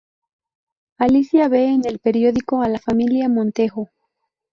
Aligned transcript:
Alicia 0.97 1.47
ve 1.47 1.65
en 1.67 1.85
el 1.85 1.99
periódico 1.99 2.63
a 2.63 2.67
la 2.69 2.79
familia 2.79 3.29
Montejo. 3.29 3.89